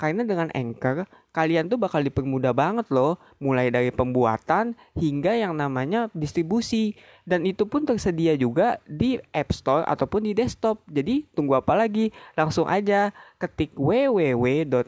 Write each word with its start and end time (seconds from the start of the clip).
Karena 0.00 0.24
dengan 0.24 0.48
Anchor, 0.56 1.04
kalian 1.36 1.68
tuh 1.68 1.76
bakal 1.76 2.00
dipermudah 2.00 2.56
banget 2.56 2.88
loh, 2.88 3.20
mulai 3.36 3.68
dari 3.68 3.92
pembuatan 3.92 4.72
hingga 4.96 5.36
yang 5.36 5.52
namanya 5.52 6.08
distribusi. 6.16 6.96
Dan 7.28 7.44
itu 7.44 7.68
pun 7.68 7.84
tersedia 7.84 8.32
juga 8.32 8.80
di 8.88 9.20
App 9.36 9.52
Store 9.52 9.84
ataupun 9.84 10.24
di 10.24 10.32
desktop. 10.32 10.80
Jadi 10.88 11.28
tunggu 11.36 11.60
apa 11.60 11.76
lagi? 11.76 12.16
Langsung 12.32 12.64
aja 12.64 13.12
ketik 13.36 13.76
www.anchor.fm 13.76 14.80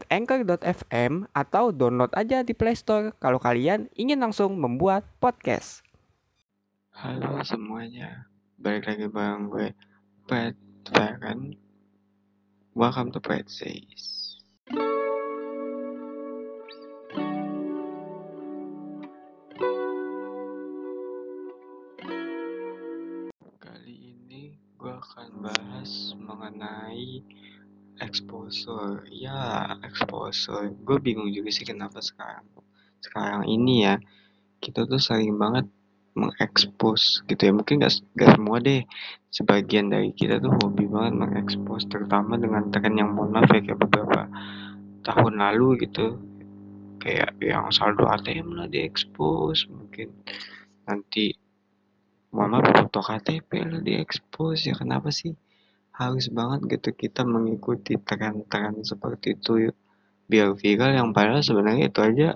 atau 1.36 1.76
download 1.76 2.16
aja 2.16 2.40
di 2.40 2.56
Play 2.56 2.72
Store 2.72 3.12
kalau 3.20 3.36
kalian 3.36 3.92
ingin 3.92 4.16
langsung 4.16 4.56
membuat 4.56 5.04
podcast. 5.20 5.84
Halo 6.96 7.44
semuanya, 7.44 8.32
balik 8.56 8.88
lagi 8.88 9.12
bareng 9.12 9.52
gue, 9.52 9.76
Pat. 10.24 10.56
Welcome 12.72 13.12
to 13.12 13.20
Pat 13.20 13.52
Says. 13.52 14.40
Akan 25.02 25.50
bahas 25.50 26.14
mengenai 26.14 27.26
exposure. 27.98 29.02
Ya, 29.10 29.74
exposure. 29.82 30.70
Gue 30.86 31.02
bingung 31.02 31.28
juga 31.34 31.50
sih 31.50 31.66
kenapa 31.66 31.98
sekarang 31.98 32.46
sekarang 33.02 33.44
ini 33.50 33.82
ya 33.82 33.94
kita 34.62 34.86
tuh 34.86 35.02
sering 35.02 35.34
banget 35.34 35.66
mengekspos 36.14 37.24
gitu 37.26 37.50
ya 37.50 37.52
mungkin 37.56 37.82
gak, 37.82 37.98
semua 38.36 38.60
deh 38.60 38.84
sebagian 39.32 39.90
dari 39.90 40.12
kita 40.12 40.38
tuh 40.38 40.54
hobi 40.60 40.86
banget 40.86 41.18
mengekspos 41.18 41.88
terutama 41.88 42.36
dengan 42.38 42.68
tren 42.70 42.94
yang 42.94 43.16
mohon 43.16 43.32
maaf 43.32 43.48
ya 43.50 43.64
kayak 43.64 43.80
beberapa 43.80 44.28
tahun 45.02 45.40
lalu 45.40 45.88
gitu 45.88 46.20
kayak 47.00 47.34
yang 47.42 47.72
saldo 47.74 48.06
ATM 48.06 48.54
lah 48.54 48.68
diekspos 48.70 49.66
mungkin 49.72 50.12
nanti 50.86 51.34
mohon 52.32 52.58
maaf 52.58 52.72
foto 52.72 53.00
KTP 53.04 53.50
lah 53.68 53.80
diekspos 53.84 54.64
ya 54.64 54.72
kenapa 54.72 55.12
sih 55.12 55.36
harus 55.92 56.32
banget 56.32 56.80
gitu 56.80 56.96
kita 56.96 57.22
mengikuti 57.28 58.00
tren-tren 58.00 58.80
seperti 58.80 59.36
itu 59.36 59.68
biar 60.32 60.56
viral 60.56 60.96
yang 60.96 61.08
padahal 61.12 61.44
sebenarnya 61.44 61.92
itu 61.92 62.00
aja 62.00 62.28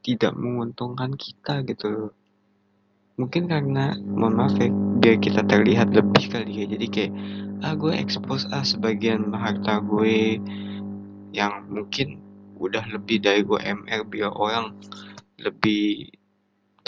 tidak 0.00 0.32
menguntungkan 0.38 1.12
kita 1.18 1.66
gitu 1.66 1.86
loh. 1.90 2.12
Mungkin 3.18 3.52
karena 3.52 3.98
mohon 4.00 4.38
maaf 4.38 4.56
ya 4.56 4.72
biar 4.72 5.20
kita 5.20 5.44
terlihat 5.44 5.92
lebih 5.92 6.32
kali 6.32 6.64
ya 6.64 6.66
jadi 6.70 6.86
kayak 6.88 7.12
ah 7.60 7.74
gue 7.76 7.92
expose 7.92 8.48
ah 8.48 8.64
sebagian 8.64 9.28
harta 9.36 9.84
gue 9.84 10.40
yang 11.36 11.68
mungkin 11.68 12.22
udah 12.56 12.84
lebih 12.88 13.20
dari 13.20 13.44
gue 13.44 13.60
MR 13.60 14.08
biar 14.08 14.32
orang 14.32 14.72
lebih 15.36 16.08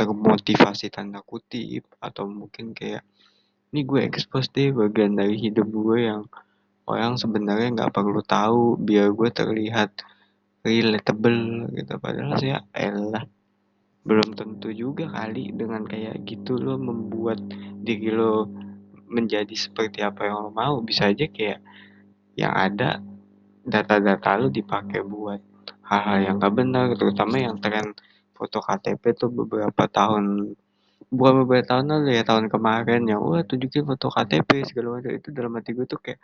termotivasi 0.02 0.90
tanda 0.90 1.22
kutip 1.22 1.86
atau 2.02 2.26
mungkin 2.26 2.74
kayak 2.74 3.06
ini 3.72 3.88
gue 3.88 4.00
expose 4.04 4.52
deh 4.52 4.74
bagian 4.74 5.16
dari 5.16 5.38
hidup 5.38 5.64
gue 5.64 6.10
yang 6.10 6.28
orang 6.84 7.16
sebenarnya 7.16 7.72
nggak 7.72 7.94
perlu 7.94 8.20
tahu 8.20 8.76
biar 8.76 9.14
gue 9.14 9.30
terlihat 9.32 9.90
relatable 10.66 11.70
gitu. 11.74 11.92
Padahal 11.98 12.36
saya 12.38 12.58
elah 12.74 13.24
belum 14.02 14.34
tentu 14.34 14.74
juga 14.74 15.06
kali 15.08 15.54
dengan 15.54 15.86
kayak 15.86 16.26
gitu 16.26 16.58
lo 16.58 16.74
membuat 16.74 17.38
diri 17.86 18.10
lo 18.10 18.50
menjadi 19.06 19.54
seperti 19.54 20.02
apa 20.02 20.26
yang 20.26 20.48
lo 20.48 20.50
mau. 20.50 20.82
Bisa 20.82 21.08
aja 21.08 21.24
kayak 21.30 21.62
yang 22.34 22.52
ada 22.52 22.98
data-data 23.62 24.30
lo 24.42 24.48
dipakai 24.50 25.00
buat 25.06 25.40
hal-hal 25.86 26.18
yang 26.24 26.36
gak 26.42 26.54
benar 26.56 26.86
terutama 26.98 27.36
yang 27.38 27.56
tren 27.62 27.94
foto 28.42 28.58
KTP 28.58 29.02
tuh 29.14 29.30
beberapa 29.30 29.86
tahun 29.86 30.54
bukan 31.12 31.44
beberapa 31.44 31.76
tahun 31.76 31.84
lalu 31.92 32.16
ya 32.16 32.24
tahun 32.24 32.48
kemarin 32.48 33.04
yang 33.04 33.20
wah 33.20 33.44
tunjukin 33.44 33.84
foto 33.84 34.08
KTP 34.08 34.64
segala 34.64 34.98
macam. 34.98 35.12
Itu 35.12 35.28
dalam 35.30 35.52
hati 35.60 35.70
gue 35.76 35.86
tuh 35.86 36.00
kayak 36.00 36.20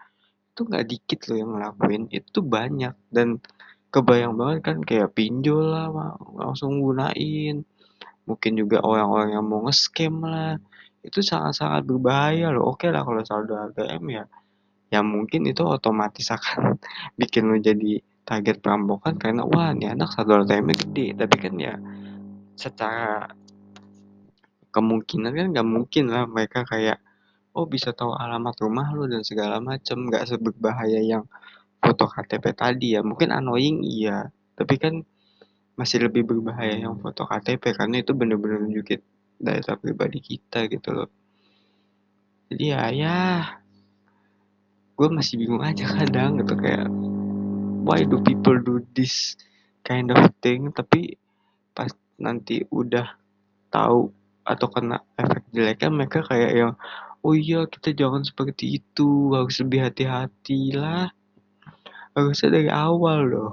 itu 0.53 0.61
nggak 0.67 0.85
dikit 0.89 1.21
loh 1.31 1.37
yang 1.37 1.51
ngelakuin 1.55 2.03
itu 2.11 2.39
banyak. 2.41 2.95
Dan 3.13 3.39
kebayang 3.93 4.35
banget 4.41 4.59
kan 4.65 4.77
kayak 4.83 5.13
pinjol 5.13 5.63
lah 5.73 6.17
langsung 6.35 6.81
gunain. 6.81 7.63
Mungkin 8.29 8.53
juga 8.61 8.85
orang-orang 8.85 9.37
yang 9.37 9.45
mau 9.45 9.65
nge-scam 9.69 10.25
lah. 10.25 10.57
Itu 11.05 11.21
sangat-sangat 11.21 11.85
berbahaya 11.85 12.51
loh. 12.51 12.73
Oke 12.73 12.89
lah 12.89 13.05
kalau 13.05 13.23
saldo 13.23 13.55
ATM 13.55 14.05
ya 14.09 14.25
ya 14.89 15.05
mungkin 15.05 15.45
itu 15.45 15.61
otomatis 15.69 16.33
akan 16.37 16.81
bikin 17.21 17.45
lo 17.45 17.61
jadi 17.61 18.01
target 18.25 18.65
perampokan 18.65 19.21
karena 19.21 19.45
wah 19.45 19.73
ini 19.77 19.93
anak 19.93 20.17
saldo 20.17 20.41
ATM 20.41 20.73
gede. 20.73 21.07
Tapi 21.13 21.37
kan 21.37 21.55
ya 21.61 21.77
secara 22.59 23.31
kemungkinan 24.75 25.33
kan 25.33 25.47
nggak 25.55 25.69
mungkin 25.69 26.11
lah 26.11 26.27
mereka 26.27 26.67
kayak 26.67 26.99
oh 27.55 27.65
bisa 27.65 27.95
tahu 27.95 28.13
alamat 28.13 28.55
rumah 28.61 28.91
lo 28.93 29.07
dan 29.07 29.23
segala 29.23 29.63
macam 29.63 30.11
nggak 30.11 30.27
seberbahaya 30.27 31.01
yang 31.01 31.25
foto 31.79 32.11
KTP 32.11 32.45
tadi 32.55 32.99
ya. 32.99 33.01
Mungkin 33.07 33.31
annoying 33.31 33.87
iya. 33.87 34.29
Tapi 34.59 34.75
kan 34.77 34.95
masih 35.79 36.11
lebih 36.11 36.27
berbahaya 36.27 36.75
yang 36.75 36.99
foto 36.99 37.23
KTP 37.23 37.75
karena 37.79 38.03
itu 38.03 38.11
bener-bener 38.11 38.67
nunjukin 38.67 38.99
data 39.39 39.79
pribadi 39.79 40.19
kita 40.19 40.67
gitu 40.67 40.91
loh. 40.91 41.11
Jadi 42.51 42.65
ya 42.75 42.91
ya 42.91 43.19
gue 44.99 45.09
masih 45.15 45.39
bingung 45.39 45.63
aja 45.63 45.87
kadang 45.87 46.43
gitu 46.43 46.59
kayak 46.59 46.91
why 47.87 48.03
do 48.03 48.19
people 48.27 48.59
do 48.59 48.83
this 48.99 49.39
kind 49.87 50.11
of 50.11 50.19
thing? 50.43 50.75
Tapi 50.75 51.15
nanti 52.19 52.67
udah 52.69 53.07
tahu 53.71 54.11
atau 54.43 54.67
kena 54.73 55.05
efek 55.15 55.45
jeleknya 55.53 55.89
mereka 55.93 56.19
kayak 56.25 56.53
yang 56.57 56.73
oh 57.23 57.35
iya 57.35 57.67
kita 57.69 57.93
jangan 57.93 58.23
seperti 58.25 58.81
itu 58.81 59.35
harus 59.35 59.59
lebih 59.61 59.91
hati-hati 59.91 60.73
lah. 60.75 61.11
Harusnya 62.17 62.49
dari 62.59 62.71
awal 62.73 63.19
loh. 63.31 63.53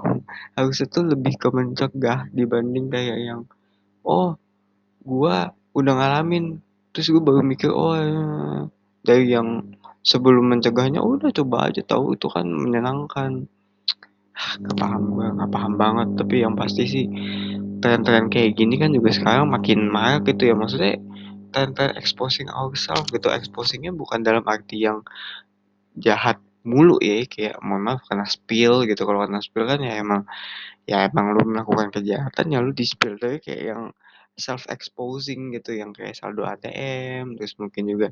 Harusnya 0.58 0.86
tuh 0.90 1.06
lebih 1.06 1.38
ke 1.38 1.48
mencegah 1.52 2.26
dibanding 2.34 2.90
kayak 2.90 3.18
yang 3.22 3.40
oh 4.02 4.34
gua 5.04 5.54
udah 5.76 5.92
ngalamin. 5.92 6.58
Terus 6.90 7.12
gue 7.12 7.20
baru 7.20 7.44
mikir 7.44 7.68
oh 7.68 7.92
ya. 7.92 8.24
dari 9.04 9.28
yang 9.30 9.76
sebelum 10.00 10.48
mencegahnya 10.48 11.04
oh, 11.04 11.20
udah 11.20 11.30
coba 11.30 11.68
aja 11.68 11.84
tahu 11.84 12.16
itu 12.16 12.26
kan 12.32 12.48
menyenangkan. 12.48 13.44
Gak 14.36 14.76
paham 14.80 15.02
gue 15.12 15.26
gak 15.36 15.50
paham 15.52 15.72
banget. 15.76 16.08
Tapi 16.16 16.34
yang 16.40 16.56
pasti 16.56 16.82
sih 16.88 17.04
tren-tren 17.86 18.26
kayak 18.26 18.58
gini 18.58 18.82
kan 18.82 18.90
juga 18.90 19.14
sekarang 19.14 19.46
makin 19.46 19.86
marak 19.86 20.26
gitu 20.26 20.50
ya. 20.50 20.54
Maksudnya 20.58 20.98
tren-tren 21.54 21.94
exposing 21.94 22.50
ourselves 22.50 23.06
gitu. 23.14 23.30
Exposingnya 23.30 23.94
bukan 23.94 24.26
dalam 24.26 24.42
arti 24.50 24.82
yang 24.82 25.06
jahat 25.94 26.42
mulu 26.66 26.98
ya 26.98 27.22
kayak 27.30 27.62
mohon 27.62 27.86
maaf 27.86 28.02
kena 28.10 28.26
spill 28.26 28.82
gitu. 28.90 29.06
Kalau 29.06 29.22
kena 29.22 29.38
spill 29.38 29.70
kan 29.70 29.78
ya 29.78 30.02
emang 30.02 30.26
ya 30.90 31.06
emang 31.06 31.38
lu 31.38 31.46
melakukan 31.46 31.94
kejahatan 31.94 32.50
ya 32.50 32.58
lu 32.58 32.74
di 32.74 32.82
spill. 32.82 33.22
Tapi 33.22 33.38
kayak 33.38 33.62
yang 33.62 33.82
self 34.34 34.66
exposing 34.66 35.54
gitu 35.54 35.78
yang 35.78 35.94
kayak 35.94 36.18
saldo 36.18 36.42
ATM 36.42 37.38
terus 37.38 37.54
mungkin 37.56 37.86
juga 37.86 38.08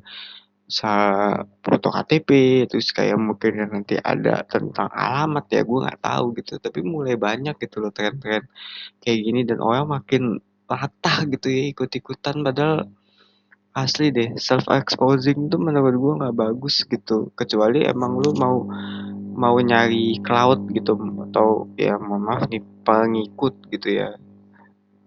foto 1.61 1.87
KTP 1.93 2.29
terus 2.65 2.89
kayak 2.89 3.21
mungkin 3.21 3.69
nanti 3.69 4.01
ada 4.01 4.41
tentang 4.49 4.89
alamat 4.89 5.45
ya 5.53 5.61
gue 5.61 5.79
nggak 5.85 6.01
tahu 6.01 6.25
gitu. 6.41 6.57
Tapi 6.57 6.79
mulai 6.81 7.15
banyak 7.17 7.55
gitu 7.61 7.85
loh 7.85 7.93
tren-tren 7.93 8.49
kayak 9.01 9.19
gini 9.21 9.41
dan 9.45 9.61
orang 9.61 9.85
makin 10.01 10.41
latah 10.65 11.17
gitu 11.29 11.47
ya 11.53 11.63
ikut-ikutan. 11.69 12.41
Padahal 12.41 12.89
asli 13.75 14.09
deh 14.09 14.39
self 14.39 14.65
exposing 14.71 15.51
tuh 15.51 15.59
menurut 15.61 15.95
gue 15.95 16.13
nggak 16.25 16.35
bagus 16.35 16.81
gitu. 16.89 17.29
Kecuali 17.37 17.85
emang 17.85 18.17
lu 18.17 18.33
mau 18.33 18.65
mau 19.35 19.55
nyari 19.59 20.17
cloud 20.25 20.71
gitu 20.73 20.97
atau 21.29 21.69
ya 21.77 21.99
maaf 22.01 22.49
nih 22.49 22.63
pengikut 22.81 23.69
gitu 23.69 24.01
ya. 24.01 24.17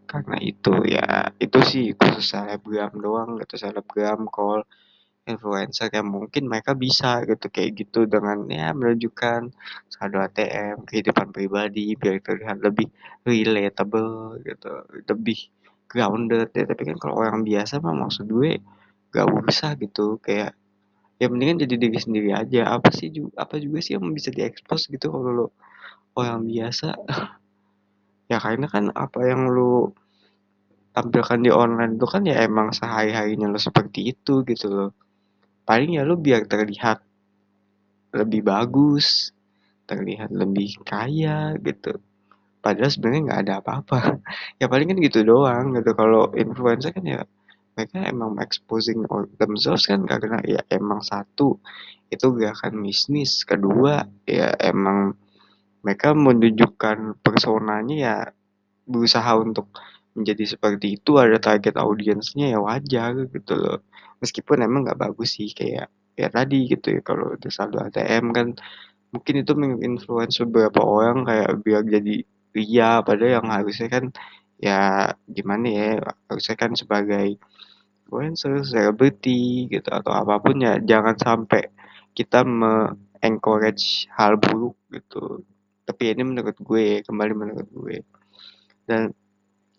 Karena 0.07 0.39
itu 0.41 0.73
ya 0.87 1.35
itu 1.43 1.59
sih 1.67 1.85
khusus 1.99 2.31
selebgram 2.31 2.95
doang 2.97 3.43
gitu 3.43 3.59
selebgram 3.59 4.31
call 4.31 4.63
influencer 5.29 5.93
yang 5.93 6.09
mungkin 6.09 6.49
mereka 6.49 6.73
bisa 6.73 7.23
gitu 7.29 7.47
kayak 7.53 7.71
gitu. 7.85 8.09
Dengan 8.09 8.49
ya 8.49 8.73
menunjukkan 8.73 9.41
saldo 9.93 10.19
ATM 10.25 10.89
kehidupan 10.89 11.31
pribadi 11.37 11.95
biar 12.01 12.19
terlihat 12.25 12.59
lebih 12.65 12.89
relatable 13.29 14.41
gitu 14.43 14.73
lebih 15.05 15.39
grounded 15.87 16.49
ya. 16.57 16.65
Tapi 16.65 16.83
kan 16.89 16.97
kalau 16.97 17.15
orang 17.21 17.45
biasa 17.45 17.85
mah 17.85 17.95
maksud 17.95 18.27
gue 18.29 18.59
gak 19.13 19.27
usah 19.29 19.77
gitu 19.77 20.17
kayak 20.21 20.53
ya 21.21 21.27
mendingan 21.29 21.63
jadi 21.69 21.75
diri 21.77 21.99
sendiri 22.01 22.31
aja. 22.33 22.73
Apa 22.73 22.89
sih 22.91 23.13
apa 23.37 23.61
juga 23.61 23.79
sih 23.85 24.01
yang 24.01 24.09
bisa 24.17 24.33
diekspos 24.33 24.89
gitu 24.89 25.13
kalau 25.13 25.31
lo 25.31 25.47
orang 26.17 26.49
biasa? 26.49 26.97
Ya 28.29 28.37
karena 28.37 28.69
kan 28.69 28.93
apa 28.93 29.25
yang 29.25 29.49
lo 29.49 29.97
tampilkan 30.93 31.41
di 31.41 31.49
online 31.49 31.97
itu 31.97 32.05
kan 32.05 32.29
ya 32.29 32.45
emang 32.45 32.77
sehari-harinya 32.77 33.49
lo 33.49 33.57
seperti 33.57 34.13
itu 34.13 34.45
gitu 34.45 34.69
loh 34.69 34.91
paling 35.69 36.01
ya 36.01 36.03
lo 36.09 36.17
biar 36.17 36.49
terlihat 36.49 37.05
lebih 38.17 38.41
bagus 38.41 39.37
terlihat 39.89 40.29
lebih 40.29 40.85
kaya 40.85 41.57
gitu. 41.65 41.97
Padahal 42.61 42.93
sebenarnya 42.93 43.23
nggak 43.33 43.41
ada 43.49 43.55
apa-apa. 43.65 43.99
Ya 44.61 44.69
paling 44.69 44.93
kan 44.93 44.99
gitu 45.01 45.25
doang 45.25 45.73
gitu. 45.73 45.97
Kalau 45.97 46.29
influencer 46.37 46.93
kan 46.93 47.05
ya 47.09 47.25
mereka 47.73 48.05
emang 48.05 48.37
exposing 48.43 49.07
themselves 49.41 49.89
kan 49.89 50.05
karena 50.05 50.43
ya 50.45 50.61
emang 50.69 51.01
satu 51.01 51.57
itu 52.13 52.27
gerakan 52.37 52.85
bisnis. 52.85 53.49
Kedua 53.49 54.05
ya 54.29 54.53
emang 54.61 55.17
mereka 55.81 56.13
menunjukkan 56.13 57.25
personanya 57.25 57.97
ya 57.97 58.17
berusaha 58.85 59.33
untuk 59.41 59.73
menjadi 60.19 60.45
seperti 60.59 60.99
itu 60.99 61.17
ada 61.17 61.39
target 61.39 61.75
audiensnya 61.79 62.53
ya 62.55 62.59
wajar 62.59 63.15
gitu 63.31 63.55
loh. 63.55 63.79
Meskipun 64.23 64.67
emang 64.67 64.87
nggak 64.87 64.99
bagus 64.99 65.39
sih 65.39 65.51
kayak 65.55 65.89
ya 66.19 66.29
tadi 66.29 66.67
gitu 66.67 66.99
ya 66.99 67.01
kalau 67.07 67.39
udah 67.39 67.51
saldo 67.53 67.79
ATM 67.79 68.35
kan 68.35 68.47
mungkin 69.15 69.35
itu 69.41 69.53
menginfluence 69.55 70.43
beberapa 70.45 70.83
orang 70.83 71.23
kayak 71.25 71.51
biar 71.63 71.83
jadi 71.87 72.15
ria 72.53 72.91
padahal 73.07 73.33
yang 73.41 73.49
harusnya 73.49 73.89
kan 73.89 74.05
ya 74.59 75.15
gimana 75.31 75.67
ya 75.71 75.89
harusnya 76.27 76.57
kan 76.59 76.75
sebagai 76.75 77.39
influencer, 78.09 78.65
selebriti 78.65 79.69
gitu 79.71 79.89
atau 79.93 80.17
apa 80.17 80.41
pun 80.41 80.57
ya 80.59 80.81
jangan 80.81 81.15
sampai 81.21 81.69
kita 82.17 82.41
me-encourage 82.43 84.09
hal 84.17 84.41
buruk 84.41 84.75
gitu. 84.91 85.45
Tapi 85.85 86.17
ini 86.17 86.25
menurut 86.25 86.57
gue 86.57 87.05
kembali 87.05 87.33
menurut 87.37 87.69
gue. 87.69 87.97
Dan 88.89 89.13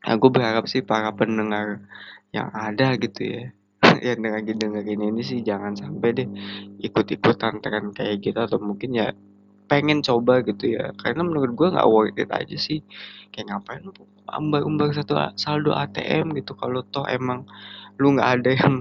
aku 0.10 0.34
berharap 0.34 0.66
sih 0.66 0.82
para 0.82 1.14
pendengar 1.14 1.86
yang 2.34 2.50
ada 2.50 2.98
gitu 2.98 3.22
ya 3.22 3.44
yang 4.08 4.26
lagi 4.26 4.58
dengerin 4.58 5.14
ini 5.14 5.22
sih 5.22 5.40
jangan 5.46 5.78
sampai 5.78 6.10
deh 6.18 6.30
ikut-ikutan 6.82 7.62
tren 7.64 7.94
kayak 7.94 8.26
gitu 8.26 8.40
atau 8.42 8.60
mungkin 8.60 8.92
ya 8.98 9.14
pengen 9.70 10.02
coba 10.02 10.42
gitu 10.42 10.76
ya. 10.76 10.92
Karena 10.98 11.22
menurut 11.22 11.54
gue 11.54 11.68
nggak 11.70 11.88
worth 11.88 12.18
it 12.18 12.34
aja 12.34 12.58
sih. 12.58 12.82
Kayak 13.30 13.62
ngapain 13.62 13.86
umbar-umbar 14.26 14.90
satu 14.98 15.14
saldo 15.38 15.78
ATM 15.78 16.34
gitu 16.42 16.58
kalau 16.58 16.82
toh 16.90 17.06
emang 17.06 17.46
lu 18.02 18.18
nggak 18.18 18.30
ada 18.42 18.52
yang 18.58 18.76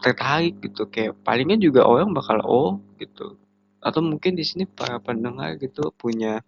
tertarik 0.00 0.56
gitu. 0.64 0.88
Kayak 0.88 1.20
palingnya 1.22 1.60
juga 1.60 1.84
orang 1.84 2.16
bakal 2.16 2.40
oh 2.42 2.80
gitu 2.96 3.36
atau 3.86 4.00
mungkin 4.00 4.32
di 4.38 4.44
sini 4.48 4.64
para 4.64 4.96
pendengar 4.98 5.60
gitu 5.60 5.92
punya 5.94 6.40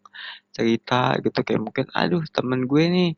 cerita 0.56 1.14
gitu 1.20 1.38
kayak 1.46 1.62
mungkin 1.62 1.86
aduh 1.92 2.24
temen 2.32 2.64
gue 2.64 2.84
nih 2.88 3.10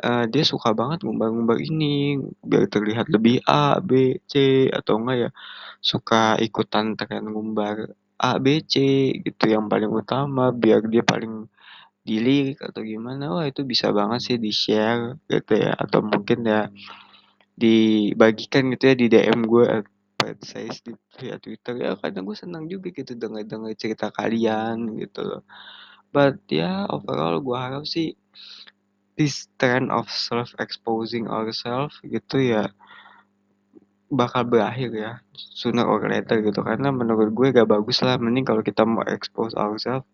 uh, 0.00 0.24
dia 0.32 0.44
suka 0.52 0.72
banget 0.72 1.04
ngumbar-ngumbar 1.04 1.58
ini 1.60 2.18
biar 2.42 2.64
terlihat 2.72 3.06
lebih 3.12 3.44
A 3.44 3.78
B 3.78 4.18
C 4.30 4.66
atau 4.72 4.98
enggak 5.00 5.16
ya 5.28 5.30
suka 5.84 6.40
ikutan 6.40 6.96
tren 6.98 7.28
ngumbar 7.28 7.92
A 8.16 8.38
B 8.40 8.64
C 8.64 8.74
gitu 9.20 9.44
yang 9.50 9.68
paling 9.68 9.90
utama 9.92 10.50
biar 10.54 10.80
dia 10.88 11.04
paling 11.04 11.46
dilirik 12.02 12.58
atau 12.62 12.82
gimana. 12.82 13.30
Wah 13.34 13.46
itu 13.46 13.62
bisa 13.62 13.94
banget 13.94 14.20
sih 14.26 14.36
di 14.38 14.50
share 14.50 15.22
gitu 15.30 15.52
ya 15.54 15.72
atau 15.78 16.02
mungkin 16.02 16.38
ya 16.46 16.60
dibagikan 17.54 18.72
gitu 18.74 18.84
ya 18.90 18.94
di 18.98 19.06
DM 19.12 19.40
gue 19.46 19.64
saya 20.40 20.72
di 20.80 20.96
via 21.20 21.36
Twitter 21.36 21.74
ya 21.76 21.92
kadang 22.00 22.24
gue 22.24 22.36
senang 22.38 22.64
juga 22.64 22.88
gitu 22.88 23.12
dengar-dengar 23.12 23.76
cerita 23.76 24.08
kalian 24.08 24.96
gitu 24.96 25.20
loh. 25.20 25.42
But 26.08 26.40
ya 26.48 26.64
yeah, 26.64 26.78
overall 26.88 27.40
gue 27.44 27.56
harap 27.56 27.84
sih 27.84 28.16
this 29.20 29.52
trend 29.60 29.92
of 29.92 30.08
self 30.08 30.56
exposing 30.56 31.28
ourselves 31.28 32.00
gitu 32.00 32.40
ya 32.40 32.72
bakal 34.12 34.44
berakhir 34.44 34.92
ya 34.92 35.12
sooner 35.34 35.84
or 35.84 36.00
later 36.08 36.40
gitu. 36.40 36.64
Karena 36.64 36.88
menurut 36.88 37.32
gue 37.32 37.52
gak 37.52 37.68
bagus 37.68 38.00
lah 38.00 38.16
mending 38.16 38.48
kalau 38.48 38.64
kita 38.64 38.88
mau 38.88 39.04
expose 39.04 39.52
ourselves 39.56 40.08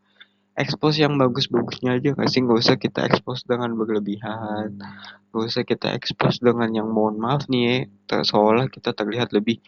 expose 0.58 0.98
yang 0.98 1.14
bagus-bagusnya 1.14 2.02
aja 2.02 2.18
gak 2.18 2.28
sih? 2.30 2.42
Gak 2.42 2.58
usah 2.58 2.76
kita 2.78 3.06
expose 3.06 3.46
dengan 3.46 3.78
berlebihan 3.78 4.82
gak 5.28 5.44
usah 5.44 5.62
kita 5.62 5.92
expose 5.92 6.40
dengan 6.40 6.72
yang 6.72 6.88
mohon 6.88 7.20
maaf 7.20 7.46
nih 7.52 7.86
ya 8.08 8.24
seolah 8.24 8.72
kita 8.72 8.96
terlihat 8.96 9.30
lebih 9.36 9.60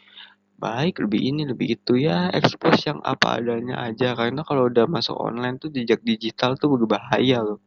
baik 0.60 0.94
lebih 1.04 1.20
ini 1.30 1.42
lebih 1.50 1.68
itu. 1.80 1.92
Ya 2.06 2.28
expose 2.38 2.82
yang 2.90 3.00
apa 3.12 3.40
adanya 3.40 3.74
aja. 3.88 4.12
Karena 4.18 4.44
kalau 4.48 4.68
udah 4.70 4.84
masuk 4.86 5.16
online 5.16 5.56
tuh 5.62 5.70
jejak 5.72 6.00
digital 6.04 6.54
tuh 6.60 6.68
berbahaya 6.76 7.40
loh. 7.40 7.58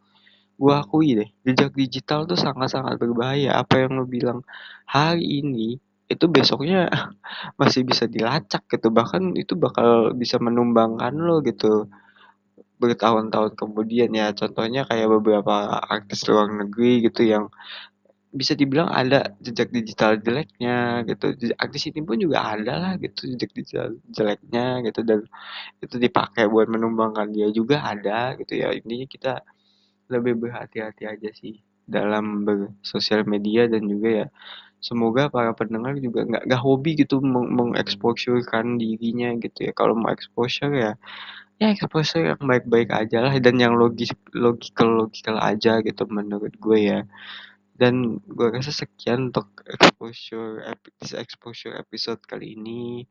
Gua 0.61 0.85
akui 0.85 1.17
deh 1.19 1.29
jejak 1.47 1.73
digital 1.73 2.29
tuh 2.29 2.37
sangat-sangat 2.37 2.95
berbahaya. 3.01 3.57
Apa 3.61 3.83
yang 3.83 3.97
lo 3.99 4.05
bilang 4.05 4.39
hari 4.85 5.41
ini 5.41 5.81
itu 6.13 6.25
besoknya 6.29 6.87
masih 7.61 7.81
bisa 7.89 8.05
dilacak 8.05 8.63
gitu. 8.69 8.87
Bahkan 8.93 9.35
itu 9.41 9.53
bakal 9.57 10.13
bisa 10.13 10.37
menumbangkan 10.37 11.13
lo 11.17 11.41
gitu 11.41 11.89
bertahun-tahun 12.81 13.57
kemudian. 13.57 14.09
Ya 14.13 14.29
contohnya 14.35 14.85
kayak 14.89 15.07
beberapa 15.09 15.81
artis 15.87 16.27
luar 16.29 16.47
negeri 16.51 17.07
gitu 17.07 17.21
yang 17.25 17.45
bisa 18.33 18.53
dibilang 18.57 18.89
ada 18.89 19.37
jejak 19.45 19.69
digital 19.69 20.17
jeleknya 20.17 21.05
gitu. 21.05 21.37
Artis 21.61 21.83
ini 21.89 22.01
pun 22.01 22.17
juga 22.17 22.41
ada 22.57 22.73
lah 22.81 22.93
gitu 22.97 23.29
jejak 23.31 23.51
digital 23.53 23.87
jeleknya 24.09 24.81
gitu. 24.89 24.99
Dan 25.05 25.19
itu 25.83 25.95
dipakai 26.01 26.49
buat 26.49 26.67
menumbangkan 26.69 27.29
dia 27.35 27.47
juga 27.53 27.85
ada 27.85 28.33
gitu 28.41 28.53
ya. 28.57 28.73
Intinya 28.73 29.07
kita 29.07 29.33
lebih 30.11 30.33
berhati-hati 30.41 31.03
aja 31.07 31.29
sih 31.33 31.61
dalam 31.85 32.47
bersosial 32.47 33.27
media 33.27 33.67
dan 33.67 33.85
juga 33.87 34.09
ya 34.23 34.27
semoga 34.83 35.31
para 35.31 35.51
pendengar 35.55 35.95
juga 35.99 36.27
nggak 36.27 36.43
nggak 36.47 36.61
hobi 36.63 36.91
gitu 36.99 37.23
meng 37.23 37.53
mengeksposurkan 37.55 38.81
dirinya 38.81 39.31
gitu 39.39 39.69
ya. 39.69 39.71
Kalau 39.77 39.95
mau 39.95 40.11
exposure 40.11 40.73
ya 40.73 40.91
ya 41.61 41.67
exposure 41.71 42.33
yang 42.35 42.41
baik-baik 42.43 42.89
aja 42.91 43.23
lah 43.23 43.33
dan 43.39 43.55
yang 43.61 43.77
logis 43.77 44.11
logikal 44.35 44.89
logikal 44.89 45.37
aja 45.39 45.79
gitu 45.85 46.03
menurut 46.09 46.53
gue 46.59 46.79
ya 46.91 46.99
dan 47.73 48.21
gue 48.21 48.47
rasa 48.53 48.69
sekian 48.69 49.33
untuk 49.33 49.65
exposure 49.65 50.61
exposure 51.17 51.73
episode 51.73 52.21
kali 52.21 52.53
ini. 52.53 53.01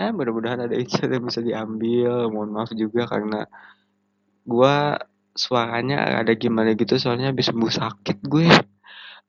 Ya 0.00 0.12
mudah-mudahan 0.12 0.64
ada 0.64 0.76
insight 0.76 1.12
yang 1.12 1.24
bisa 1.28 1.40
diambil. 1.44 2.28
Mohon 2.32 2.50
maaf 2.56 2.70
juga 2.72 3.04
karena 3.08 3.44
gue 4.48 4.76
suaranya 5.36 6.24
ada 6.24 6.32
gimana 6.32 6.72
gitu 6.72 6.96
soalnya 6.96 7.32
habis 7.32 7.52
sembuh 7.52 7.72
sakit 7.72 8.18
gue. 8.24 8.48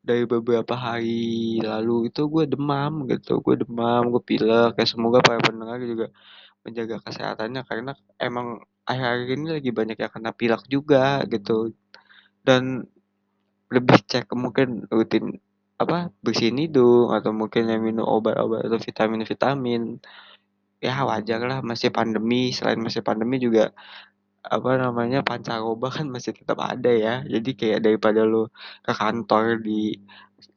Dari 0.08 0.24
beberapa 0.24 0.76
hari 0.80 1.60
lalu 1.60 2.08
itu 2.08 2.32
gue 2.32 2.48
demam 2.48 3.04
gitu 3.12 3.44
gue 3.44 3.56
demam 3.68 4.12
gue 4.16 4.24
pilek. 4.24 4.80
Kayak 4.80 4.90
semoga 4.96 5.20
para 5.20 5.44
pendengar 5.44 5.80
juga 5.84 6.08
menjaga 6.64 7.04
kesehatannya 7.04 7.62
karena 7.68 7.92
emang 8.20 8.64
akhir-akhir 8.88 9.28
ini 9.36 9.48
lagi 9.60 9.72
banyak 9.76 9.98
yang 10.00 10.12
kena 10.12 10.32
pilek 10.32 10.64
juga 10.72 11.24
gitu. 11.28 11.76
Dan 12.48 12.88
lebih 13.76 13.98
cek 14.10 14.32
mungkin 14.44 14.88
rutin 14.92 15.26
apa 15.78 16.10
bersihin 16.26 16.58
hidung 16.64 17.14
atau 17.14 17.32
mungkin 17.42 17.70
yang 17.70 17.82
minum 17.86 18.06
obat-obat 18.16 18.66
atau 18.68 18.80
vitamin-vitamin. 18.82 20.02
Ya 20.86 20.94
wajar 21.10 21.40
lah 21.50 21.60
masih 21.62 21.90
pandemi. 21.98 22.54
Selain 22.56 22.80
masih 22.82 23.02
pandemi 23.06 23.36
juga 23.46 23.74
apa 24.56 24.70
namanya 24.80 25.20
pancaroba 25.30 25.88
kan 25.98 26.08
masih 26.16 26.32
tetap 26.40 26.60
ada 26.72 26.90
ya. 26.90 27.14
Jadi 27.34 27.50
kayak 27.60 27.80
daripada 27.86 28.22
lu 28.26 28.50
ke 28.86 28.92
kantor 28.94 29.46
di 29.62 29.98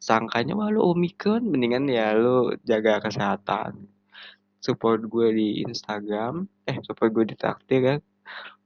sangkanya 0.09 0.53
wah 0.59 0.69
lu 0.75 0.81
omikron 0.93 1.43
mendingan 1.53 1.85
ya 1.89 2.17
lu 2.17 2.57
jaga 2.71 2.93
kesehatan. 3.05 3.73
Support 4.65 5.01
gue 5.13 5.29
di 5.39 5.49
Instagram 5.65 6.49
eh 6.69 6.77
support 6.87 7.11
gue 7.17 7.25
di 7.33 7.37
traktir 7.37 7.81
ya 7.81 7.97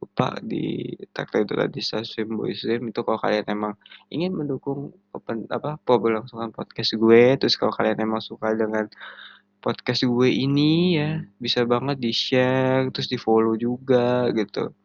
lupa 0.01 0.37
di 0.45 0.93
traktor 1.17 1.49
itu 1.49 1.55
tadi 1.57 1.81
stasiun 1.81 2.29
Muslim 2.29 2.93
itu 2.93 3.01
kalau 3.01 3.17
kalian 3.17 3.47
emang 3.49 3.73
ingin 4.13 4.37
mendukung 4.37 4.93
open 5.17 5.49
apa 5.49 5.81
berlangsungan 5.81 6.53
podcast 6.53 6.93
gue 6.93 7.41
terus 7.41 7.57
kalau 7.57 7.73
kalian 7.73 8.05
emang 8.05 8.21
suka 8.21 8.53
dengan 8.53 8.85
podcast 9.65 10.05
gue 10.05 10.29
ini 10.29 11.01
ya 11.01 11.25
bisa 11.41 11.65
banget 11.65 11.97
di 11.97 12.13
share 12.13 12.93
terus 12.93 13.09
di 13.09 13.17
follow 13.17 13.57
juga 13.57 14.29
gitu. 14.37 14.77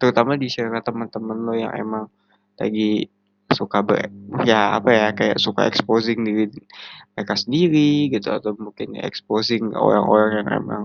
Terutama 0.00 0.40
di 0.40 0.48
share 0.48 0.72
ke 0.72 0.80
teman-teman 0.88 1.36
lo 1.44 1.52
yang 1.52 1.76
emang 1.76 2.08
lagi 2.56 3.12
suka 3.52 3.84
ber 3.84 4.08
ya 4.48 4.80
apa 4.80 4.88
ya 4.88 5.06
kayak 5.12 5.36
suka 5.36 5.68
exposing 5.68 6.24
diri 6.24 6.48
mereka 7.12 7.36
sendiri 7.36 8.08
gitu. 8.08 8.32
Atau 8.32 8.56
mungkin 8.56 8.96
exposing 8.96 9.76
orang-orang 9.76 10.40
yang 10.40 10.48
emang 10.64 10.84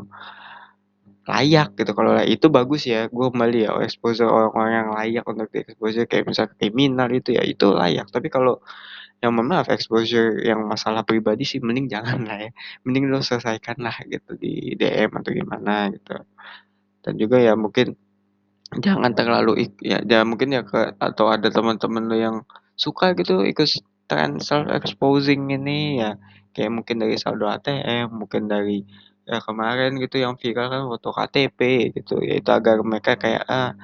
layak 1.27 1.75
gitu. 1.75 1.91
Kalau 1.91 2.11
itu 2.23 2.47
bagus 2.47 2.87
ya 2.87 3.11
gue 3.11 3.25
kembali 3.27 3.67
ya 3.67 3.71
exposure 3.83 4.31
orang-orang 4.31 4.71
yang 4.71 4.89
layak 4.95 5.23
untuk 5.27 5.47
di 5.51 5.59
exposure 5.67 6.07
kayak 6.07 6.25
misalnya 6.31 6.55
kriminal 6.55 7.09
itu 7.11 7.29
ya 7.35 7.43
itu 7.43 7.67
layak. 7.75 8.07
Tapi 8.07 8.27
kalau 8.31 8.63
yang 9.19 9.33
mohon 9.35 9.49
maaf 9.51 9.67
exposure 9.67 10.39
yang 10.45 10.63
masalah 10.69 11.01
pribadi 11.03 11.43
sih 11.43 11.59
mending 11.59 11.91
jangan 11.91 12.23
lah 12.23 12.47
ya. 12.47 12.51
Mending 12.87 13.11
lo 13.11 13.19
selesaikan 13.19 13.77
lah 13.83 13.95
gitu 14.07 14.39
di 14.39 14.77
DM 14.79 15.11
atau 15.19 15.31
gimana 15.35 15.91
gitu. 15.91 16.15
Dan 17.03 17.13
juga 17.19 17.37
ya 17.43 17.53
mungkin 17.59 17.99
jangan 18.79 19.11
terlalu 19.15 19.67
ya, 19.83 19.99
ya 20.03 20.23
mungkin 20.23 20.55
ya 20.55 20.63
ke 20.63 20.95
atau 20.99 21.31
ada 21.31 21.47
teman-teman 21.51 22.03
lo 22.07 22.15
yang 22.15 22.35
suka 22.79 23.15
gitu 23.19 23.43
ikut 23.43 23.67
tren 24.07 24.39
self 24.39 24.71
exposing 24.71 25.51
ini 25.51 25.99
ya. 25.99 26.15
Kayak 26.55 26.71
mungkin 26.73 27.03
dari 27.03 27.19
saldo 27.19 27.51
ATM 27.51 28.15
mungkin 28.15 28.47
dari 28.47 28.81
ya 29.27 29.43
kemarin 29.43 29.99
gitu 29.99 30.23
yang 30.23 30.39
viral 30.39 30.67
kan 30.71 30.81
foto 30.87 31.09
KTP 31.11 31.59
gitu 31.99 32.23
yaitu 32.23 32.49
agar 32.49 32.79
mereka 32.79 33.19
kayak 33.19 33.43
ah 33.45 33.75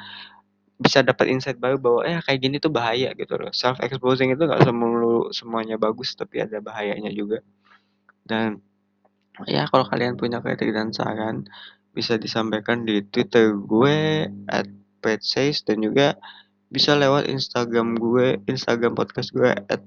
bisa 0.79 1.03
dapat 1.03 1.31
insight 1.31 1.59
baru 1.59 1.77
bahwa 1.77 2.01
eh 2.07 2.19
kayak 2.23 2.39
gini 2.39 2.57
tuh 2.63 2.71
bahaya 2.71 3.11
gitu 3.13 3.35
loh 3.35 3.51
self 3.51 3.77
exposing 3.83 4.31
itu 4.31 4.43
gak 4.47 4.63
semulu 4.63 5.29
semuanya 5.35 5.75
bagus 5.75 6.15
tapi 6.15 6.41
ada 6.41 6.63
bahayanya 6.63 7.11
juga 7.11 7.43
dan 8.23 8.63
ya 9.45 9.67
kalau 9.67 9.83
kalian 9.83 10.15
punya 10.15 10.39
kritik 10.39 10.71
dan 10.71 10.95
saran 10.95 11.43
bisa 11.93 12.17
disampaikan 12.17 12.87
di 12.87 13.05
Twitter 13.05 13.53
gue 13.53 14.27
at 14.49 14.67
dan 15.67 15.77
juga 15.83 16.15
bisa 16.73 16.97
lewat 16.97 17.29
Instagram 17.29 17.99
gue, 17.99 18.41
Instagram 18.49 18.97
podcast 18.97 19.29
gue 19.29 19.51
at. 19.51 19.83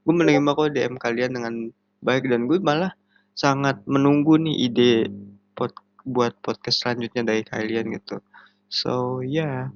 Gue 0.00 0.14
menerima 0.16 0.48
kok 0.56 0.72
DM 0.72 0.96
kalian 0.96 1.30
dengan 1.36 1.54
baik 2.00 2.24
dan 2.30 2.48
gue 2.48 2.56
malah 2.62 2.96
sangat 3.34 3.80
menunggu 3.86 4.36
nih 4.36 4.56
ide 4.70 4.92
pod 5.56 5.74
buat 6.04 6.34
podcast 6.40 6.84
selanjutnya 6.84 7.22
dari 7.26 7.42
kalian 7.44 7.94
gitu. 7.96 8.20
So 8.70 9.20
yeah, 9.20 9.70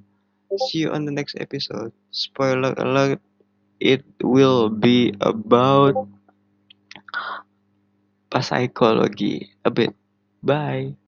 see 0.71 0.87
you 0.87 0.95
on 0.95 1.05
the 1.05 1.15
next 1.15 1.35
episode. 1.39 1.91
Spoiler 2.15 2.73
alert, 2.79 3.21
it 3.83 4.07
will 4.23 4.71
be 4.71 5.13
about 5.21 5.99
psychology 8.43 9.51
a 9.65 9.71
bit. 9.71 9.95
Bye. 10.43 10.97